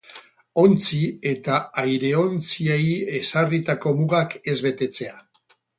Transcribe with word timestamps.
Ontzi 0.61 1.01
eta 1.33 1.59
aireontziei 1.83 2.89
ezarritako 3.21 3.95
mugak 4.03 4.39
ez 4.55 4.61
betetzea. 4.71 5.19